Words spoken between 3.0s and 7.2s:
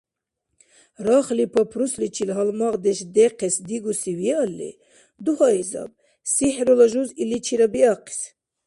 дехъес дигуси виалли, дугьаизаб: «сихӀрула» жуз